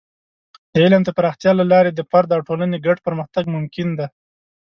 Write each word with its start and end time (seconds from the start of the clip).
د 0.73 0.75
علم 0.83 1.01
د 1.05 1.09
پراختیا 1.17 1.51
له 1.59 1.65
لارې 1.71 1.91
د 1.93 1.99
فرد 2.09 2.29
او 2.35 2.41
ټولنې 2.47 2.77
ګډ 2.85 2.97
پرمختګ 3.07 3.43
ممکن 3.55 3.87
دی. 3.99 4.07